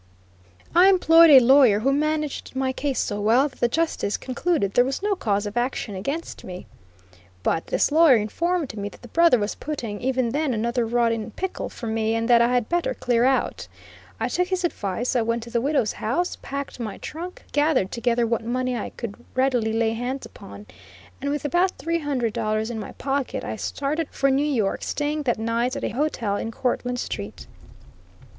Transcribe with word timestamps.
I 0.73 0.87
employed 0.89 1.29
a 1.29 1.39
lawyer 1.39 1.81
who 1.81 1.93
managed 1.93 2.55
my 2.55 2.73
case 2.73 2.97
so 2.99 3.21
well 3.21 3.47
that 3.47 3.59
the 3.59 3.67
justice 3.67 4.17
concluded 4.17 4.73
there 4.73 4.83
was 4.83 5.03
no 5.03 5.13
cause 5.13 5.45
of 5.45 5.55
action 5.55 5.93
against 5.93 6.43
me. 6.43 6.65
But 7.43 7.67
this 7.67 7.91
lawyer 7.91 8.15
informed 8.15 8.75
me 8.75 8.89
that 8.89 9.03
the 9.03 9.07
brother 9.09 9.37
was 9.37 9.53
putting, 9.53 10.01
even 10.01 10.29
then, 10.29 10.55
another 10.55 10.87
rod 10.87 11.11
in 11.11 11.29
pickle 11.29 11.69
for 11.69 11.85
me, 11.85 12.15
and 12.15 12.27
that 12.27 12.41
I 12.41 12.47
had 12.51 12.67
better 12.67 12.95
clear 12.95 13.25
out. 13.25 13.67
I 14.19 14.27
took 14.27 14.47
his 14.47 14.63
advice, 14.63 15.15
I 15.15 15.21
went 15.21 15.43
to 15.43 15.51
the 15.51 15.61
widow's 15.61 15.91
house, 15.93 16.35
packed 16.41 16.79
my 16.79 16.97
trunk, 16.97 17.43
gathered 17.51 17.91
together 17.91 18.25
what 18.25 18.43
money 18.43 18.75
I 18.75 18.89
could 18.89 19.23
readily 19.35 19.71
lay 19.71 19.93
hands 19.93 20.25
upon, 20.25 20.65
and 21.21 21.29
with 21.29 21.45
about 21.45 21.77
$300 21.77 22.71
in 22.71 22.79
my 22.79 22.93
pocket, 22.93 23.43
I 23.43 23.55
started 23.55 24.07
for 24.09 24.31
New 24.31 24.43
York, 24.51 24.81
staying 24.81 25.21
that 25.29 25.37
night 25.37 25.75
at 25.75 25.83
a 25.83 25.89
hotel 25.89 26.37
in 26.37 26.49
Courtland 26.49 26.97
street. 26.97 27.45